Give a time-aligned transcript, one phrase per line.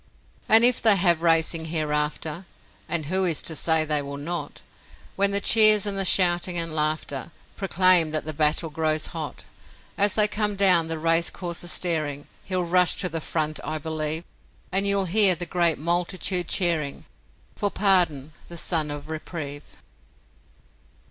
[0.49, 2.47] And if they have racing hereafter,
[2.89, 4.63] (And who is to say they will not?)
[5.15, 9.45] When the cheers and the shouting and laughter Proclaim that the battle grows hot;
[9.99, 14.23] As they come down the racecourse a steering, He'll rush to the front, I believe;
[14.71, 17.05] And you'll hear the great multitude cheering
[17.55, 19.83] For Pardon, the son of Reprieve.